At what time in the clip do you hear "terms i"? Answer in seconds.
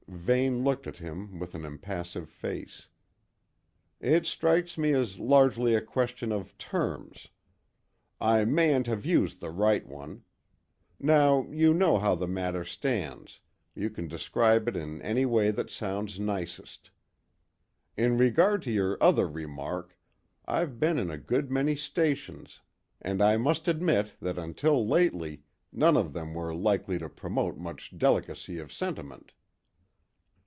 6.57-8.43